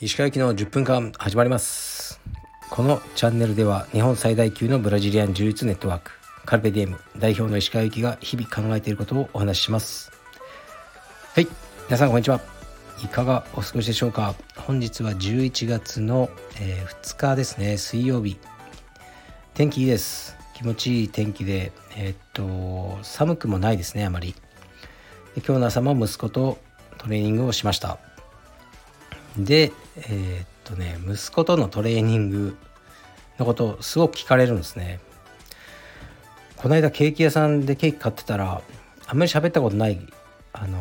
[0.00, 2.20] 石川行きの10分間始まります。
[2.70, 6.12] このチャンネルでは日本最大級のブラジリアン柔術ネットワーク
[6.46, 10.12] カルペディエム代表の石川行きが日々考えていることをお話しします。
[11.34, 11.48] はい
[11.86, 12.40] 皆さんこんにちは。
[13.04, 14.36] いかがお過ごしでしょうか。
[14.56, 16.30] 本日は11月の、
[16.60, 17.76] えー、2日ですね。
[17.76, 18.38] 水曜日。
[19.54, 20.39] 天気いいです。
[20.60, 24.34] 気持ちいい天気でえー、っと寒くもないですねあまり。
[25.34, 26.58] で今日の朝も息子と
[26.98, 27.98] トレーニングをしました。
[29.38, 32.58] でえー、っとね息子とのトレーニング
[33.38, 35.00] のことすごく聞かれるんですね。
[36.58, 38.60] この間ケーキ屋さんでケーキ買ってたら
[39.06, 39.98] あんまり喋ったことない
[40.52, 40.78] あの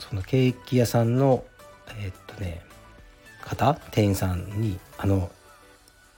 [0.00, 1.44] そのケーキ屋さんの
[1.96, 2.60] えー、っとね
[3.40, 5.30] 方店員さんに「あの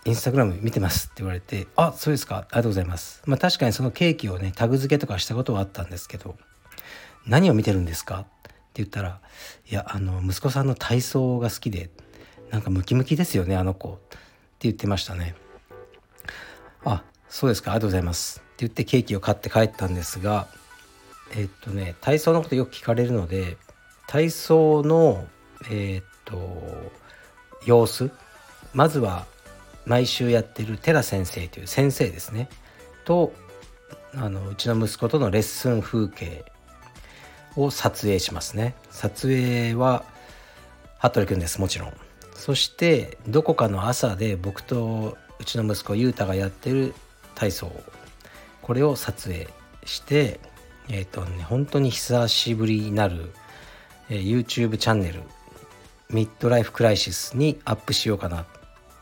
[0.07, 2.37] インスタグラム見てます」って言われて「あそうですか。
[2.37, 6.37] ありがとうございます」まあ確かにそのケーキをねタグ付けとかしたことはあったんですけど
[7.27, 9.21] 「何を見てるんですか?」って言ったら
[9.69, 11.91] 「いやあの息子さんの体操が好きで
[12.51, 14.17] なんかムキムキですよねあの子」って
[14.61, 15.35] 言ってましたね。
[16.85, 17.73] あそうですか。
[17.73, 18.39] ありがとうございます。
[18.39, 20.47] って言ってケーキを買って帰ったんですが
[21.35, 23.59] えっとね体操のことよく聞かれるので
[24.07, 25.27] 体操の
[25.69, 26.93] えー、っと
[27.67, 28.11] 様子？
[28.73, 29.27] まずは
[29.87, 32.49] 毎週やってるテラ先生という先生ですね。
[33.05, 33.33] と
[34.15, 36.45] あのうちの息子とのレッスン風景
[37.55, 38.75] を撮影しますね。
[38.91, 40.05] 撮影は
[40.99, 41.93] 服部君ですもちろん。
[42.35, 46.95] そしてどこかの朝で僕とうちの息子裕太がやってる
[47.35, 47.73] 体操。
[48.63, 49.49] これを撮影
[49.85, 50.41] して
[50.89, 53.31] えっ、ー、とね本当に久しぶりになる、
[54.11, 55.23] えー、YouTube チャンネル
[56.11, 58.47] ミッドライフクライシスにアップしようかな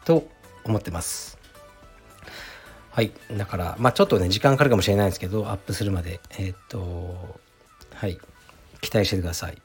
[0.05, 0.29] と
[0.65, 1.39] 思ってます。
[2.91, 3.13] はい。
[3.37, 6.21] だからまあちょっとね時間かかるかもしれないんですけどアップするまで。
[6.39, 7.39] えっ、と
[7.95, 8.19] はい。
[8.81, 9.61] 期待しててください。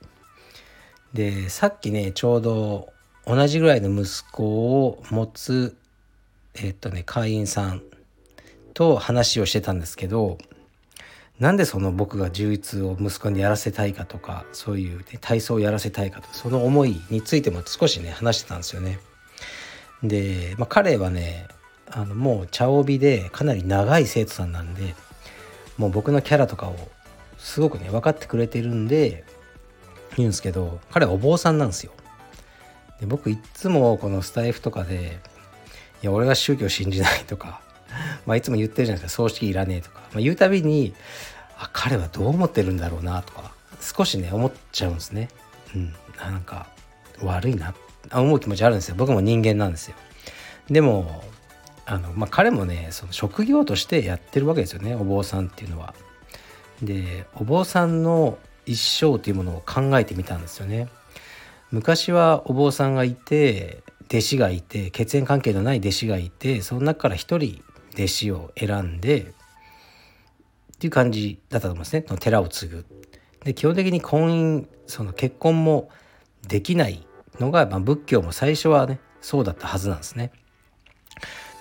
[1.13, 2.93] でさっきねちょうど
[3.25, 5.75] 同じぐらいの息子を持つ
[6.55, 7.81] えっ、とね会員さん
[8.73, 10.37] と話をしてたんですけど
[11.39, 18.99] なんでその僕が充実を息子にやらせたいかとかそういう、ね、体操をやらせたいかとかその思いについても少しね話してたんですよね。
[20.03, 21.47] で、まあ、彼はね
[21.91, 24.95] あのもう茶帯でかなり長い生徒さんなんで
[25.77, 26.75] もう僕のキャラとかを
[27.37, 29.23] すごくね分かってくれてるんで
[30.17, 31.93] 言うんですけど彼はお坊さんなんですよ。
[32.99, 35.19] で僕いつもこのスタイフとかで
[36.03, 37.61] 「いや俺は宗教信じない」とか
[38.25, 40.93] まあいつも言ってるじゃないですか葬式いらねえとか、まあ、言うたびに
[41.57, 45.29] あ彼はどう思ってるんだろうなとか少しね思っちゃうんですね。
[45.73, 46.67] うん、なんか
[47.21, 47.73] 悪いな
[48.11, 49.95] 思う気持ちあるんですよ僕も人間なんですよ。
[50.69, 51.23] でも
[51.85, 55.93] あの、まあ、彼もねその職業としてやってるわけですよねお坊さんっていうのは。
[56.81, 60.87] でお坊さんの一生というものを考えてみたんですよね。
[61.71, 69.25] 昔はお坊さんがいて弟子がいて血縁関係のない弟子がいてその中から一人弟子を選んでっ
[70.79, 72.85] ていう感じだったと思うんですね寺を継ぐ。
[73.43, 75.89] で基本的に婚姻その結婚も
[76.47, 77.05] できない
[77.39, 80.31] のが、まあ、仏教も最初はねそうだったはずなんですね。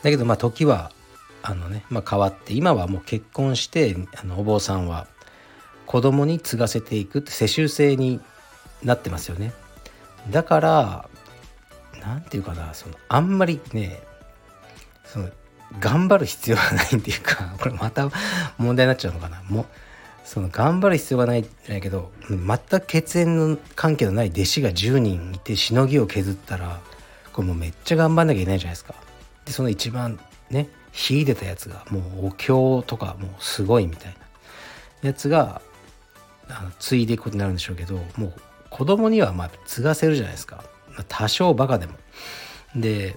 [0.03, 0.93] だけどまあ時は
[1.43, 5.07] あのね、まあ、変わって今はもう結婚してあのお坊さんは
[5.87, 8.21] 子供に継がせていくって世襲制に
[8.83, 9.53] なってますよね。
[10.31, 11.09] だから
[12.01, 14.01] 何て言うかなそのあんまりね
[15.05, 15.31] その
[15.81, 18.11] 頑張る必要がないっていうかこれまた
[18.59, 19.67] 問題になっちゃうのかなもう
[20.29, 26.83] その頑張る必要がないじゃないけど全く血縁の関係のない弟子が10人いてしのぎを削ったら
[27.33, 28.95] これもうめっちゃ頑張んなきゃいけないじゃないですか。
[29.47, 34.17] でその一番ね秀でたやつがもうお経とかもうすごいみたい
[35.03, 35.63] なやつが
[36.51, 38.33] あの継いでいくことになるんでしょうけどもう
[38.69, 40.63] 子供にはまあ継がせるじゃないですか
[41.09, 41.95] 多少バカでも。
[42.77, 43.17] で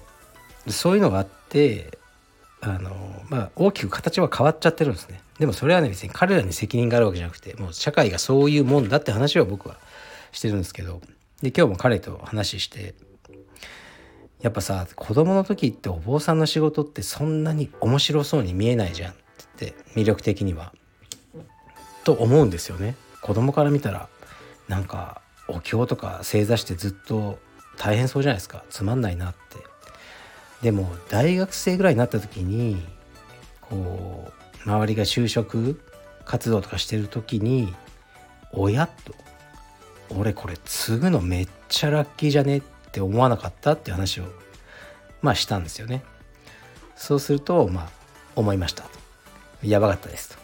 [0.66, 1.98] そういうのがあって
[2.64, 2.90] あの
[3.28, 5.20] まあ大きく形は変わっちゃってるんですね。
[5.38, 9.76] でもそれはね別に彼らに責任があるわけじゃなくてもう社会がそういうもんだって話を僕は
[10.30, 11.00] してるんですけど
[11.42, 12.94] で今日も彼と話して
[14.40, 19.14] やっぱさ子供の時ってお坊さんの仕事ってそんなに面白そうに見えないじゃんっ
[19.56, 20.72] て魅力的には。
[22.04, 22.96] と思うんですよね。
[23.20, 24.08] 子供から見たら
[24.68, 27.38] なんかお経とか正座してずっと
[27.76, 29.58] 大変そうじゃないですかつまんないなって
[30.62, 32.82] でも大学生ぐらいになった時に
[33.60, 34.32] こ
[34.64, 35.80] う周りが就職
[36.24, 37.74] 活動とかしてる時に
[38.52, 39.14] 「親」と
[40.16, 42.62] 「俺これ継ぐのめっちゃラッキーじゃね?」っ
[42.92, 44.24] て思わなかったって話を
[45.20, 46.04] まあしたんですよね。
[46.96, 47.90] そうするとまあ
[48.36, 48.90] 思いましたと。
[49.62, 50.36] やばかったですと。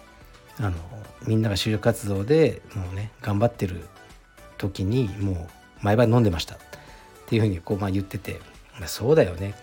[0.60, 0.76] あの
[1.26, 3.86] みんなが就職活動でもうね頑張ってる
[4.56, 6.58] 時にもう毎晩飲んでましたっ
[7.26, 8.40] ていうふうにこうまあ言ってて、
[8.86, 9.54] そうだよね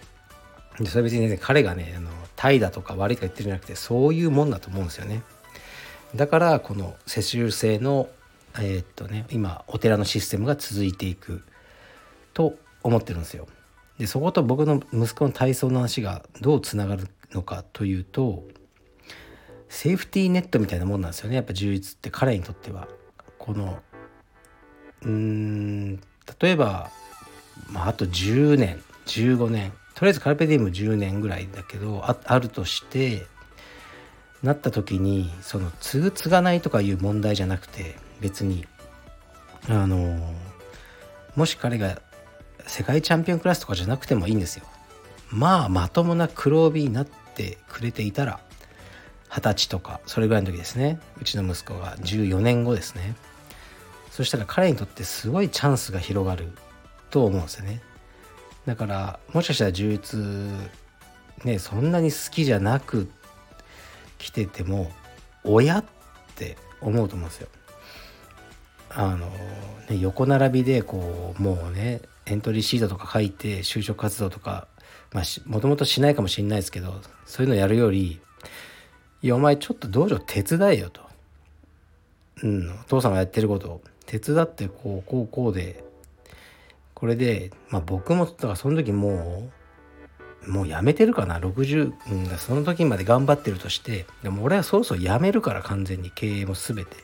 [0.80, 5.24] でそれ別にね彼がねあの怠惰とか悪いとか言ってるんじゃなくてそういうもんだと思うんですよね。
[6.16, 8.10] だからこの世襲制の
[8.58, 11.44] えー、っとね今お寺のシステムが続いていく
[12.34, 13.48] と思ってるんですよ。
[13.98, 18.44] でそこと僕の息子の体操の話がどうつながるのかというと
[19.70, 21.36] セーフティーネットみたいなもんなんですよね。
[21.36, 22.88] やっぱ充実って彼にとっては。
[23.38, 23.80] この
[25.04, 25.96] うーん
[26.40, 26.90] 例えば、
[27.70, 33.26] まあ、あと10年15年とりあえずカルペディウム10年ぐらいだけどああるとして
[34.44, 38.66] なった時にその継ぐ継がないとかいう問題じゃなくて別に
[39.68, 40.34] あの
[41.36, 42.02] もし彼が
[42.68, 44.66] 世界チャンピオンクラスとかじゃなくてもいいんですよ。
[45.30, 48.40] まあまともな黒帯になってくれていたら
[49.30, 51.00] 二十歳とかそれぐらいの時ですね。
[51.22, 53.16] うちの息子が14年後ですね。
[54.12, 56.52] そしたら彼にとってすごいチャンスが広がる
[57.10, 57.82] と思うんですよね。
[58.66, 60.20] だからもしかしたら充実
[61.46, 63.10] ねそんなに好きじゃなく
[64.18, 64.92] 来てても
[65.44, 65.86] 親っ
[66.36, 67.48] て思うと思うんですよ。
[68.90, 69.28] あの、
[69.90, 74.68] ね、横並びでこうもうねエントリーシートとか書いて就職活動とか
[75.12, 78.20] まあもともとしないかもしれないですけどそういうのやるより
[79.22, 81.02] いやお前ちょっと道場手伝えよと、
[82.44, 83.82] うん、お父さんがやってることを。
[84.06, 85.84] 手伝ってこうこうこうで
[86.96, 89.52] これでまあ僕もだからその時も
[90.48, 91.40] うもうやめてるかな。
[91.40, 94.06] 60、うん、その時まで頑張ってるとして。
[94.24, 96.12] でも俺はそろそろやめるから完全に。
[96.12, 96.98] 経営も全て。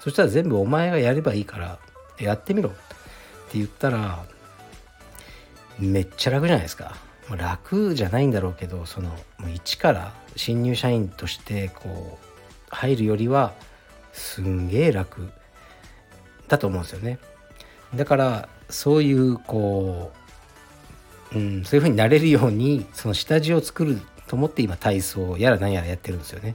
[0.00, 1.78] そしたら全部お前がやればいいから
[2.18, 2.70] やってみろ。
[2.70, 4.24] って言ったら
[5.78, 6.96] めっちゃ楽じゃないですか。
[7.36, 12.26] 楽じゃないんだろうけどそのもう一から新入社員としてこう
[12.68, 13.52] 入るよりは
[14.12, 15.30] すんげえ楽
[16.48, 17.18] だと思うんですよね。
[17.94, 20.12] だからそういうこ
[21.34, 26.54] う、うん、そういう風になれるようにその下地を作ると思って今体操やら何やらやってるんですよね。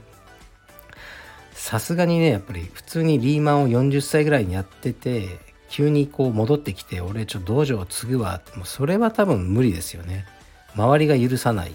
[1.52, 5.38] さすがにねやっぱり普通にリーマンを40歳ぐらいにやってて
[5.68, 10.26] 急にこう戻ってきて俺ちょっと道場を継ぐわってもうそれは多分無理ですよね。
[10.74, 11.72] 周りが許さない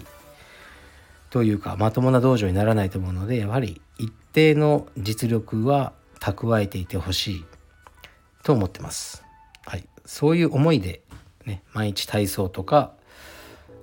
[1.30, 7.44] というかまともな道場にならないと思うのでやはり一定の実力は蓄えていてほしい
[8.42, 9.22] と思ってます。
[9.66, 11.02] はい、そういう思いで、
[11.44, 12.92] ね、毎日体操とか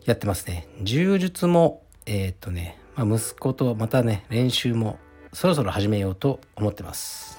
[0.06, 0.68] やってますね。
[0.82, 5.00] 柔術もえー、っとね、まあ、息子とまたね練習も
[5.34, 7.38] そろそろ始めようと思ってます。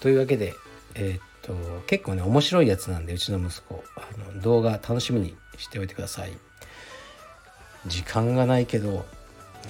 [0.00, 0.54] というわけで、
[0.94, 1.54] えー、っと
[1.86, 6.32] 結構ね面白いやつなんでうちの息子あの動画楽しみにしておいてください。
[7.86, 9.04] 時間がないけど、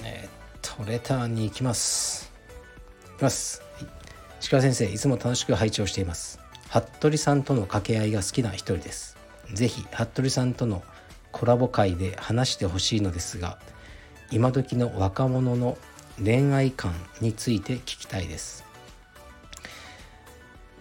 [0.03, 0.29] えー、っ
[0.61, 2.31] とレターに行きます。
[3.15, 3.61] いきます。
[4.49, 6.42] 鹿先生いつも楽しく拝聴しています。
[6.73, 9.13] 服部さんとの掛け合いが好きな一人です。
[9.53, 10.81] ぜひ服部さんとの
[11.31, 13.59] コラボ会で話してほしいのですが
[14.31, 15.77] 今時の若者の
[16.23, 18.63] 恋愛観について聞きたいです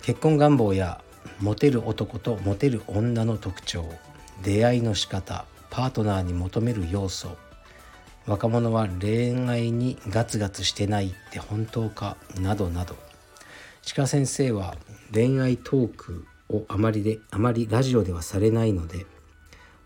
[0.02, 1.00] 結婚願望や
[1.40, 3.88] モテる男とモテる女の特徴
[4.42, 7.36] 出会いの仕方パートナーに求める要素
[8.26, 12.96] 若者は恋愛にガツガツしてないって本当かなどなど
[13.84, 14.76] 鹿先生は
[15.12, 19.06] 恋愛トークをあまりであまりラジオではされないので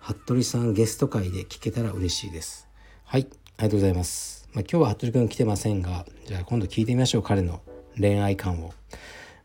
[0.00, 2.68] 服部さんゲスト会で聞けたら嬉しいです。
[3.04, 4.49] はいありがとうございます。
[4.52, 7.62] まあ、今日は服部君来てませんがじゃあ今度聞いてみましょう彼の
[7.99, 8.75] 恋愛観を。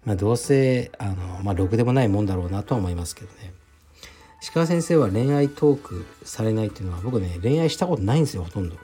[0.05, 3.53] まあどうせあのまあろくでもないもんだろうなとは思いますけどね。
[4.41, 8.75] 石川先生は恋愛トークされないっていうのは僕ね恋愛したことないんですよほとんど。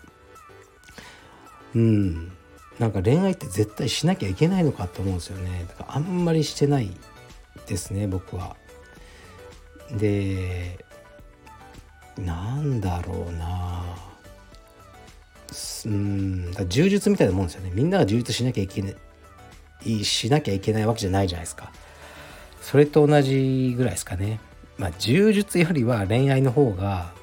[1.76, 2.37] うん。
[2.80, 5.66] なんか恋愛って絶対しなきゃいけないのかって思うんですよね。
[5.68, 6.92] だからあんまりしてない
[7.66, 8.56] ですね僕は。
[9.92, 10.86] で
[12.18, 13.84] なんだろうな。
[15.86, 17.72] うん柔術みたいなもんですよね。
[17.74, 18.90] みんなが充実しなきゃいけな
[19.86, 21.72] いしなきゃいけないわけじゃないじゃないですか。
[22.62, 24.40] それと同じぐらいですかね。
[24.78, 27.14] まあ柔術よりは恋愛の方が、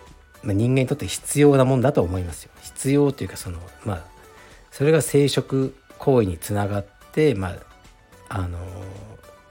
[0.42, 2.50] まあ、人間にとって必要なもんだと思いますよ。
[2.62, 4.13] 必要というかそのまあ
[4.74, 7.54] それが生殖行為につながってまあ
[8.28, 8.58] あの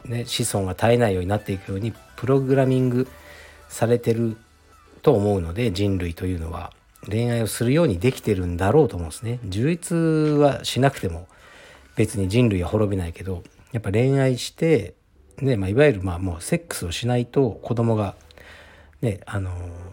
[0.03, 3.07] ね子孫が絶えないようになっていくようにプログラミング
[3.69, 4.35] されてる
[5.01, 6.73] と思うので人類というのは
[7.09, 9.39] 恋愛をするようにできてるんだろうと思うんですね。
[9.45, 11.29] 充実はしなくても
[11.95, 14.93] 別に人類は滅びないけどやっぱ恋愛して
[15.41, 18.15] ねまあ、いわゆるまあもうセックスをしないと子供が
[19.01, 19.51] ねあの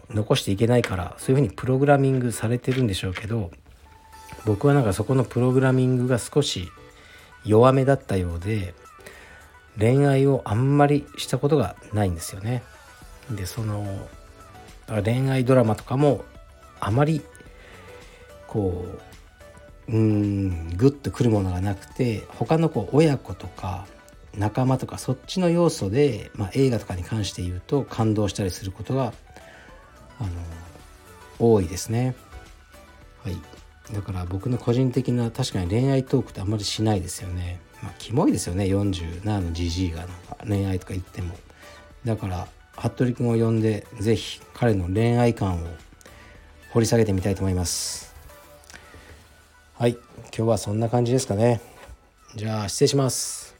[0.09, 3.49] 残していけないからそういうふうにプログラミングされてるんでしょうけど
[4.45, 6.71] 僕はなんかそこのプログラミングが少し
[7.45, 8.73] 弱めだったようで
[9.79, 12.63] 恋愛をあんまりしたことがないんですよね。
[13.29, 13.85] でその
[15.03, 16.25] 恋愛ドラマとかも
[16.79, 17.21] あまり
[18.47, 18.85] こ
[19.87, 23.85] ううんグッとくるものがなくて他のこう親子とか
[24.37, 29.13] 仲間とかそっちの要素で、まあ、映画とかに関して言うと感動したりすることが
[30.19, 30.29] あの
[31.39, 32.15] 多いですね。
[33.23, 33.37] はい、
[33.93, 37.59] だから僕の個人的な確かに恋愛トークってあんまりしないですよね。
[37.83, 41.35] まあキモいですよね47のじじいがなんか恋愛とか言っても。
[42.05, 45.67] だから服部君を呼んで是非彼の恋愛観を
[46.71, 48.15] 掘り下げてみたいと思います。
[49.77, 51.59] はい、今日はそんな感じですかね。
[52.35, 53.55] じゃあ失礼します。